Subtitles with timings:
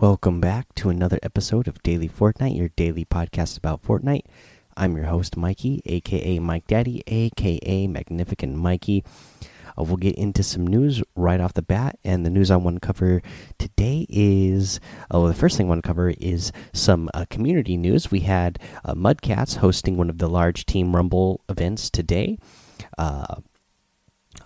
[0.00, 4.24] Welcome back to another episode of Daily Fortnite, your daily podcast about Fortnite.
[4.76, 9.04] I'm your host, Mikey, aka Mike Daddy, aka Magnificent Mikey.
[9.78, 12.82] Uh, we'll get into some news right off the bat, and the news I want
[12.82, 13.22] to cover
[13.56, 14.80] today is
[15.12, 18.10] oh, the first thing I want to cover is some uh, community news.
[18.10, 22.38] We had uh, Mudcats hosting one of the large Team Rumble events today.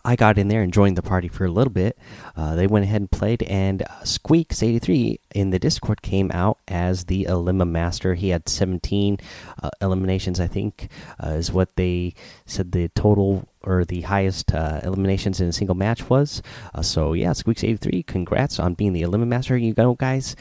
[0.05, 1.99] I got in there and joined the party for a little bit.
[2.37, 7.05] Uh, they went ahead and played, and uh, Squeaks83 in the Discord came out as
[7.05, 8.15] the Elima Master.
[8.15, 9.19] He had 17
[9.63, 10.89] uh, eliminations, I think,
[11.23, 12.15] uh, is what they
[12.47, 16.43] said the total or the highest uh, eliminations in a single match was.
[16.83, 19.57] So, yeah, Squeaks83, congrats on being the Elima Master.
[19.57, 20.37] You know, guys,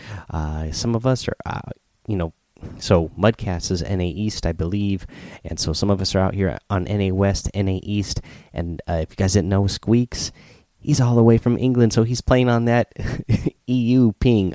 [0.72, 1.62] some of us are,
[2.08, 2.34] you know,
[2.80, 5.06] so Mudcast is NA East, I believe,
[5.44, 8.22] and so some of us are out here on NA West, NA East,
[8.54, 10.32] and uh, if you guys didn't know, Squeaks,
[10.80, 12.94] he's all the way from England, so he's playing on that
[13.68, 14.54] EU ping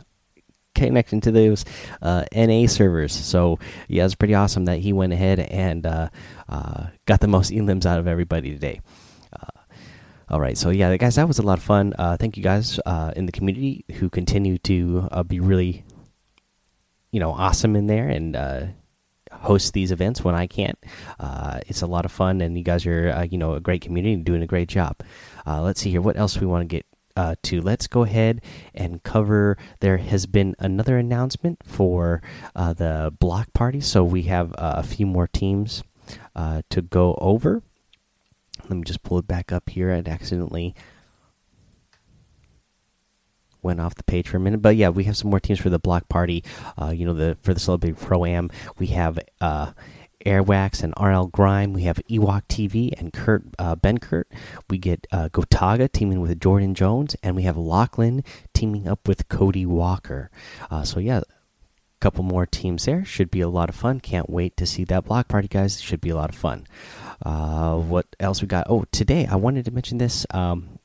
[0.74, 1.64] connection to those
[2.00, 3.12] uh, NA servers.
[3.12, 3.58] So
[3.88, 6.08] yeah, it's pretty awesome that he went ahead and uh,
[6.48, 8.80] uh, got the most elims out of everybody today.
[9.32, 9.60] Uh,
[10.30, 11.92] all right, so yeah, guys, that was a lot of fun.
[11.98, 12.80] Uh, thank you guys
[13.16, 15.84] in the community who continue to be really
[17.12, 18.66] you know awesome in there and uh,
[19.30, 20.78] host these events when I can't.
[21.20, 23.82] Uh, it's a lot of fun, and you guys are uh, you know a great
[23.82, 24.96] community and doing a great job.
[25.46, 27.60] Uh, let's see here, what else we want to get uh, to?
[27.60, 28.40] Let's go ahead
[28.74, 29.56] and cover.
[29.80, 32.22] There has been another announcement for
[32.56, 35.84] uh, the block party, so we have a few more teams
[36.34, 37.62] to go over.
[38.68, 39.92] Let me just pull it back up here.
[39.92, 40.74] I'd accidentally
[43.62, 44.62] went off the page for a minute.
[44.62, 46.44] But yeah, we have some more teams for the block party.
[46.80, 49.72] Uh, you know, the for the celebrity pro am, we have uh,
[50.24, 51.72] Airwaxx and RL Grime.
[51.72, 54.24] We have Ewok TV and Kurt uh, Benkert.
[54.70, 58.24] We get uh, Gotaga teaming with Jordan Jones, and we have Lachlan
[58.54, 60.30] teaming up with Cody Walker.
[60.70, 61.22] Uh, so yeah.
[62.00, 64.00] Couple more teams there should be a lot of fun.
[64.00, 65.80] Can't wait to see that block party, guys.
[65.80, 66.66] Should be a lot of fun.
[67.24, 68.66] Uh, what else we got?
[68.68, 70.26] Oh, today I wanted to mention this.
[70.30, 70.80] Um,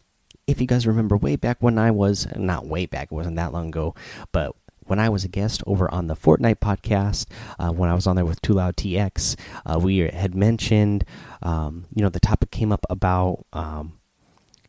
[0.47, 3.51] if you guys remember way back when I was not way back, it wasn't that
[3.51, 3.93] long ago,
[4.31, 7.25] but when I was a guest over on the Fortnite podcast,
[7.59, 9.35] uh, when I was on there with Too Loud TX,
[9.65, 11.03] uh, we had mentioned,
[11.43, 13.99] um, you know, the topic came up about um,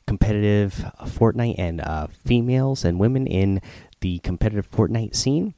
[0.08, 3.60] competitive Fortnite and uh, females and women in
[4.00, 5.54] the competitive Fortnite scene.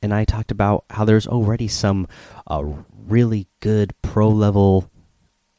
[0.00, 2.08] And I talked about how there's already some
[2.48, 2.64] uh,
[3.06, 4.90] really good pro level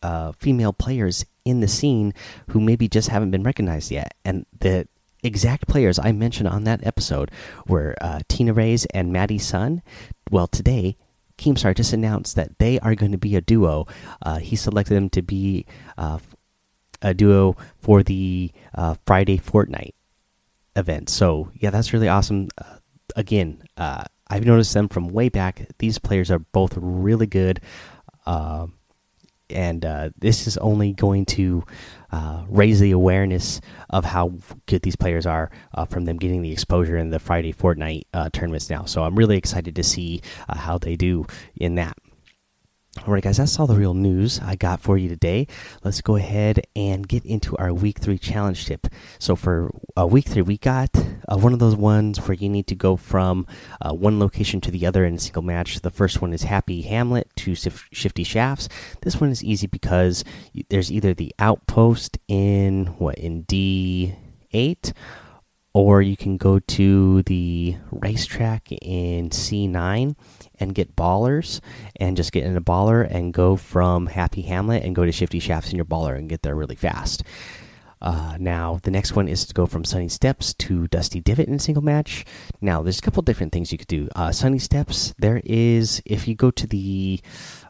[0.02, 2.14] uh, female players in the scene
[2.50, 4.14] who maybe just haven't been recognized yet.
[4.24, 4.88] And the
[5.24, 7.32] exact players I mentioned on that episode
[7.68, 9.82] were uh, Tina Rays and Maddie Sun.
[10.30, 10.98] Well, today,
[11.38, 13.88] Keemstar just announced that they are going to be a duo.
[14.22, 15.66] Uh, he selected them to be
[15.98, 16.20] uh,
[17.02, 19.94] a duo for the uh, Friday Fortnite
[20.76, 21.10] event.
[21.10, 22.50] So, yeah, that's really awesome.
[22.58, 22.78] Uh,
[23.16, 25.68] again, uh, I've noticed them from way back.
[25.80, 27.60] These players are both really good.
[28.26, 28.68] Uh,
[29.54, 31.64] and uh, this is only going to
[32.12, 33.60] uh, raise the awareness
[33.90, 34.34] of how
[34.66, 38.30] good these players are uh, from them getting the exposure in the Friday Fortnite uh,
[38.32, 38.86] tournaments now.
[38.86, 41.26] So I'm really excited to see uh, how they do
[41.56, 41.98] in that.
[43.00, 45.48] All right, guys, that's all the real news I got for you today.
[45.84, 48.86] Let's go ahead and get into our week three challenge tip.
[49.18, 50.96] So, for uh, week three, we got
[51.28, 53.48] uh, one of those ones where you need to go from
[53.82, 55.82] uh, one location to the other in a single match.
[55.82, 58.70] The first one is Happy Hamlet to Shifty Shafts.
[59.02, 60.24] This one is easy because
[60.70, 64.16] there's either the outpost in what in D
[64.52, 64.94] eight
[65.74, 70.16] or you can go to the racetrack in C9
[70.60, 71.60] and get ballers
[71.96, 75.40] and just get in a baller and go from Happy Hamlet and go to Shifty
[75.40, 77.24] Shafts in your baller and get there really fast.
[78.04, 81.56] Uh, now, the next one is to go from Sunny Steps to Dusty Divot in
[81.56, 82.26] a single match.
[82.60, 84.10] Now, there's a couple different things you could do.
[84.14, 87.22] Uh, Sunny Steps, there is, if you go to the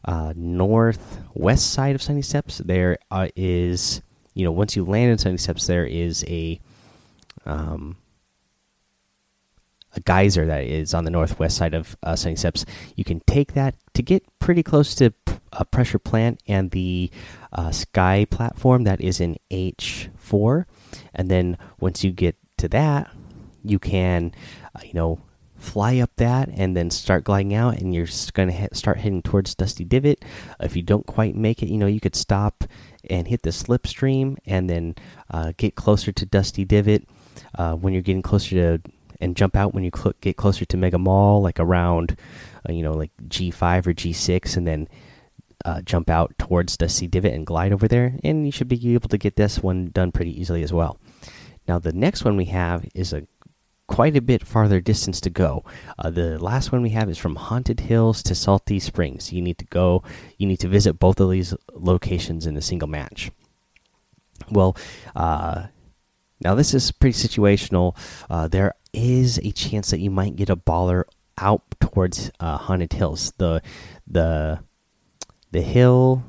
[0.05, 4.01] uh, northwest side of Sunny Steps, there uh, is,
[4.33, 6.59] you know, once you land in Sunny Steps, there is a.
[7.45, 7.97] Um,
[9.95, 12.65] a geyser that is on the northwest side of uh, Sunny Steps.
[12.95, 15.13] You can take that to get pretty close to
[15.51, 17.11] a pressure plant and the
[17.51, 20.65] uh, sky platform that is in H4.
[21.13, 23.11] And then once you get to that,
[23.63, 24.33] you can,
[24.75, 25.21] uh, you know,
[25.57, 29.55] fly up that and then start gliding out, and you're going to start heading towards
[29.55, 30.23] Dusty Divot.
[30.59, 32.65] If you don't quite make it, you know, you could stop
[33.09, 34.95] and hit the slipstream and then
[35.31, 37.07] uh, get closer to Dusty Divot.
[37.55, 38.49] Uh, when you're getting closer
[38.79, 38.91] to
[39.23, 39.91] and jump out when you
[40.21, 42.17] get closer to Mega Mall, like around,
[42.67, 44.87] uh, you know, like G5 or G6, and then
[45.65, 48.17] uh, jump out towards the Sea Divot and glide over there.
[48.23, 50.99] And you should be able to get this one done pretty easily as well.
[51.67, 53.25] Now, the next one we have is a
[53.87, 55.63] quite a bit farther distance to go.
[55.99, 59.31] Uh, the last one we have is from Haunted Hills to Salty Springs.
[59.31, 60.03] You need to go.
[60.37, 63.31] You need to visit both of these locations in a single match.
[64.49, 64.75] Well,
[65.15, 65.67] uh,
[66.41, 67.95] now this is pretty situational.
[68.29, 71.03] Uh, there is a chance that you might get a baller
[71.37, 73.33] out towards uh, Haunted Hills.
[73.37, 73.61] The
[74.07, 74.59] the
[75.51, 76.23] the hill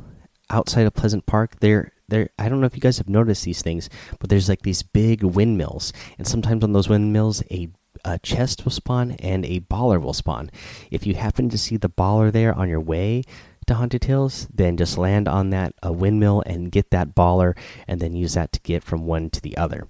[0.50, 1.60] outside of Pleasant Park.
[1.60, 3.88] There there I don't know if you guys have noticed these things,
[4.18, 7.68] but there's like these big windmills, and sometimes on those windmills a
[8.04, 10.50] a chest will spawn and a baller will spawn.
[10.90, 13.22] If you happen to see the baller there on your way
[13.66, 17.56] to Haunted Hills, then just land on that uh, windmill and get that baller,
[17.88, 19.86] and then use that to get from one to the other.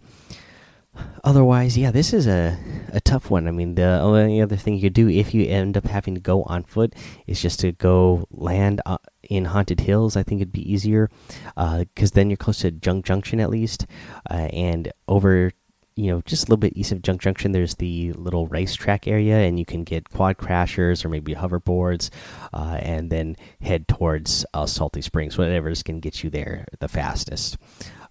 [1.24, 2.58] Otherwise, yeah, this is a,
[2.92, 3.48] a tough one.
[3.48, 6.20] I mean, the only other thing you could do if you end up having to
[6.20, 6.94] go on foot
[7.26, 10.18] is just to go land uh, in Haunted Hills.
[10.18, 11.08] I think it'd be easier
[11.56, 13.86] because uh, then you're close to Junk Junction at least,
[14.30, 15.52] uh, and over
[15.96, 19.36] you know just a little bit east of Junk Junction, there's the little racetrack area,
[19.38, 22.10] and you can get quad crashers or maybe hoverboards,
[22.52, 26.66] uh, and then head towards uh, Salty Springs, whatever is going to get you there
[26.80, 27.56] the fastest.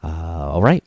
[0.01, 0.83] Uh, all right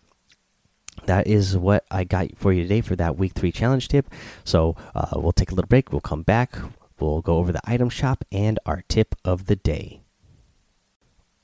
[1.06, 4.08] that is what I got for you today for that week three challenge tip.
[4.44, 5.92] So uh, we'll take a little break.
[5.92, 6.56] We'll come back.
[6.98, 10.00] We'll go over the item shop and our tip of the day.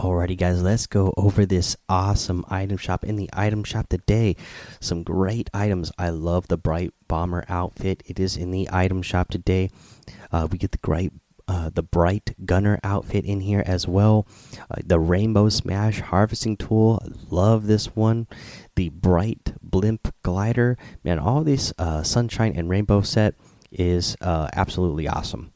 [0.01, 3.05] Alrighty, guys, let's go over this awesome item shop.
[3.05, 4.35] In the item shop today,
[4.81, 5.93] some great items.
[5.97, 8.03] I love the Bright Bomber outfit.
[8.07, 9.71] It is in the item shop today.
[10.33, 11.13] Uh, we get the great
[11.53, 14.27] uh, the bright gunner outfit in here as well.
[14.71, 16.99] Uh, the rainbow smash harvesting tool,
[17.31, 18.27] love this one.
[18.75, 23.35] The bright blimp glider, man, all this uh, sunshine and rainbow set
[23.71, 25.53] is uh, absolutely awesome.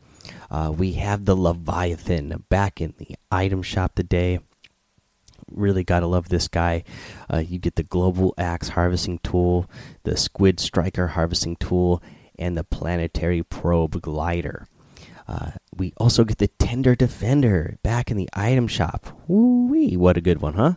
[0.50, 4.38] Uh, we have the Leviathan back in the item shop today.
[5.50, 6.84] Really gotta love this guy.
[7.32, 9.70] You get the global axe harvesting tool,
[10.02, 12.02] the squid striker harvesting tool,
[12.38, 14.66] and the planetary probe glider.
[15.28, 19.06] Uh, we also get the Tender Defender back in the item shop.
[19.26, 20.74] Woo wee, what a good one, huh?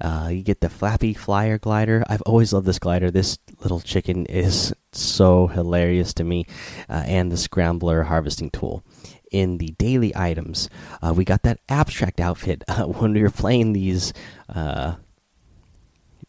[0.00, 2.02] Uh, you get the Flappy Flyer glider.
[2.08, 3.10] I've always loved this glider.
[3.10, 6.46] This little chicken is so hilarious to me.
[6.88, 8.82] Uh, and the Scrambler harvesting tool.
[9.30, 10.68] In the daily items,
[11.00, 12.64] uh, we got that Abstrakt outfit.
[12.86, 14.12] when we were playing these
[14.48, 14.96] uh,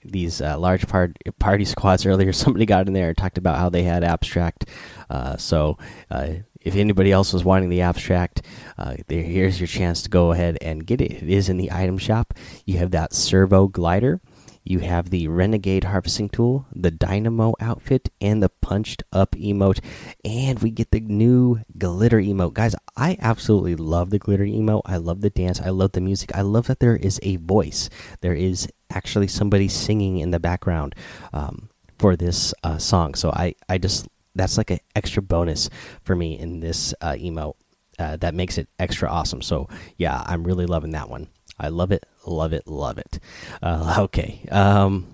[0.06, 2.34] these uh, large part party squads earlier.
[2.34, 4.68] Somebody got in there and talked about how they had Abstrakt.
[5.10, 5.78] Uh, so
[6.10, 6.30] uh,
[6.62, 8.44] if anybody else was wanting the Abstrakt,
[8.78, 11.12] uh, there, here's your chance to go ahead and get it.
[11.12, 12.34] It is in the item shop.
[12.66, 14.22] You have that servo glider.
[14.66, 19.84] You have the Renegade harvesting tool, the Dynamo outfit, and the punched up emote.
[20.24, 22.54] And we get the new glitter emote.
[22.54, 24.84] Guys, I absolutely love the glitter emote.
[24.86, 25.60] I love the dance.
[25.60, 26.34] I love the music.
[26.34, 27.90] I love that there is a voice.
[28.22, 30.96] There is actually somebody singing in the background
[31.34, 33.16] um, for this uh, song.
[33.16, 35.70] So I, I just that's like an extra bonus
[36.04, 37.56] for me in this uh, emote
[38.00, 39.42] uh, that makes it extra awesome.
[39.42, 41.28] So yeah, I'm really loving that one.
[41.60, 43.20] I love it, love it, love it.
[43.62, 44.42] Uh, okay.
[44.52, 45.14] Um,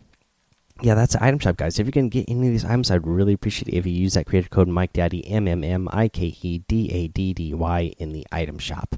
[0.81, 1.77] yeah, that's the item shop, guys.
[1.77, 4.13] If you can get any of these items, I'd really appreciate it if you use
[4.13, 7.53] that creator code Mike Daddy M M M I K E D A D D
[7.53, 8.95] Y in the item shop.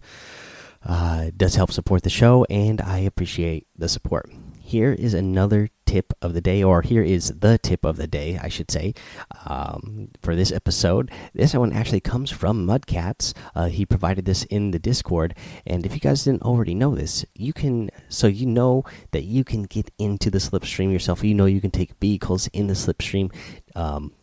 [0.83, 4.29] Uh, does help support the show, and I appreciate the support
[4.71, 8.39] here is another tip of the day, or here is the tip of the day,
[8.41, 8.93] I should say,
[9.45, 11.11] um, for this episode.
[11.33, 13.33] This one actually comes from Mudcats.
[13.53, 15.35] Uh, he provided this in the Discord,
[15.67, 17.89] and if you guys didn't already know this, you can.
[18.07, 21.21] So you know that you can get into the slipstream yourself.
[21.21, 23.33] You know you can take vehicles in the slipstream.
[23.75, 24.13] Um,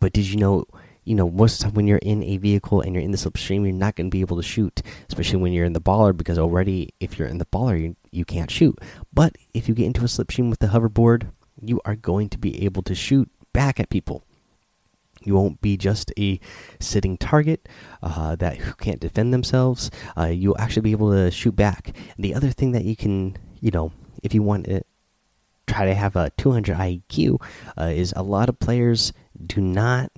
[0.00, 0.66] but did you know?
[1.04, 3.18] You know, most of the time when you're in a vehicle and you're in the
[3.18, 6.16] slipstream, you're not going to be able to shoot, especially when you're in the baller,
[6.16, 8.78] because already if you're in the baller, you, you can't shoot.
[9.12, 11.30] But if you get into a slipstream with the hoverboard,
[11.60, 14.24] you are going to be able to shoot back at people.
[15.22, 16.38] You won't be just a
[16.80, 17.68] sitting target
[18.02, 19.90] uh, that who can't defend themselves.
[20.16, 21.88] Uh, you'll actually be able to shoot back.
[22.16, 23.92] And the other thing that you can, you know,
[24.22, 24.82] if you want to
[25.66, 27.40] try to have a 200 IQ,
[27.78, 29.12] uh, is a lot of players
[29.46, 30.12] do not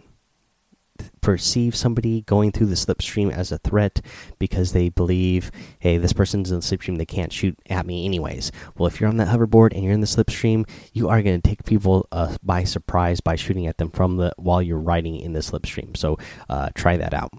[1.26, 4.00] perceive somebody going through the slipstream as a threat
[4.38, 8.52] because they believe, hey, this person's in the slipstream, they can't shoot at me anyways.
[8.78, 11.48] Well, if you're on that hoverboard and you're in the slipstream, you are going to
[11.48, 15.32] take people uh, by surprise by shooting at them from the while you're riding in
[15.32, 15.96] the slipstream.
[15.96, 16.16] So
[16.48, 17.32] uh, try that out.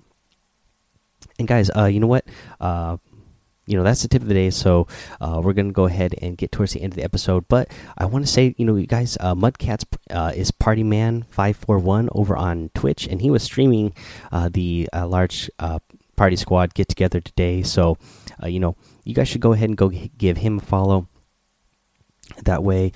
[1.39, 2.27] And guys, uh, you know what?
[3.67, 4.49] You know that's the tip of the day.
[4.49, 4.87] So
[5.21, 7.47] uh, we're gonna go ahead and get towards the end of the episode.
[7.49, 11.25] But i want to say you know you guys uh, mudcats uh, is party man
[11.29, 13.93] 541 over on twitch and he was streaming
[14.31, 15.79] uh, the uh, large uh,
[16.15, 17.61] party squad get together today.
[17.61, 17.97] So
[18.43, 21.09] you know you guys should go ahead and go give him a follow.
[22.43, 22.93] That way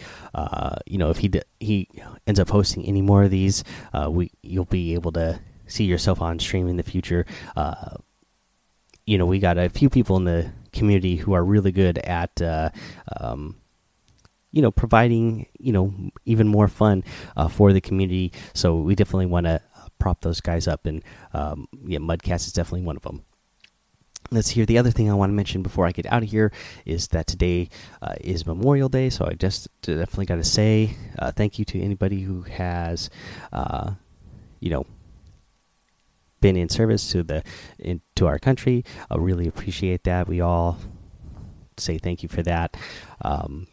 [0.85, 1.89] you know if he he
[2.25, 3.63] ends up hosting any more of these
[4.07, 7.25] we you'll be able to see yourself on stream in the future.
[9.05, 12.41] You know we got a few people in the community who are really good at
[12.41, 12.69] uh,
[13.19, 13.57] um,
[14.51, 15.93] you know providing you know
[16.25, 17.03] even more fun
[17.35, 18.31] uh, for the community.
[18.53, 19.61] So we definitely want to
[19.99, 23.23] prop those guys up and um, yeah mudcast is definitely one of them
[24.31, 26.51] let's hear the other thing I want to mention before I get out of here
[26.85, 27.69] is that today
[28.01, 31.81] uh, is Memorial Day, so I just definitely got to say uh, thank you to
[31.81, 33.09] anybody who has,
[33.51, 33.91] uh,
[34.59, 34.85] you know,
[36.41, 37.43] been in service to the
[37.79, 38.83] in, to our country.
[39.09, 40.27] I really appreciate that.
[40.27, 40.77] We all
[41.77, 42.75] say thank you for that.
[43.21, 43.67] Um,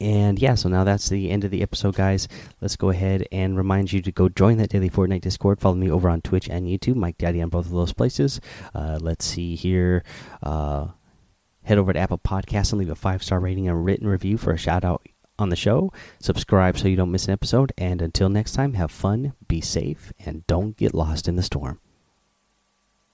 [0.00, 2.26] and yeah, so now that's the end of the episode, guys.
[2.60, 5.60] Let's go ahead and remind you to go join that daily Fortnite Discord.
[5.60, 8.40] Follow me over on Twitch and YouTube, Mike Daddy on both of those places.
[8.74, 10.02] Uh, let's see here.
[10.42, 10.88] Uh,
[11.64, 14.52] head over to Apple Podcasts and leave a five star rating and written review for
[14.52, 15.06] a shout out
[15.40, 15.92] on the show.
[16.20, 17.72] Subscribe so you don't miss an episode.
[17.78, 21.80] And until next time, have fun, be safe, and don't get lost in the storm.